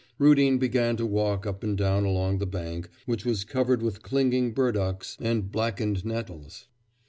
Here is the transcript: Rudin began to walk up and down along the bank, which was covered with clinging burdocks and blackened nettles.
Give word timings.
Rudin 0.17 0.57
began 0.57 0.97
to 0.97 1.05
walk 1.05 1.45
up 1.45 1.63
and 1.63 1.77
down 1.77 2.05
along 2.05 2.39
the 2.39 2.47
bank, 2.47 2.89
which 3.05 3.23
was 3.23 3.43
covered 3.43 3.83
with 3.83 4.01
clinging 4.01 4.51
burdocks 4.51 5.15
and 5.19 5.51
blackened 5.51 6.03
nettles. 6.03 6.65